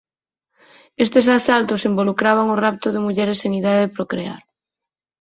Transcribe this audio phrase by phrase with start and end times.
[1.05, 4.41] Estes asaltos involucraban o rapto de mulleres en idade de procrear.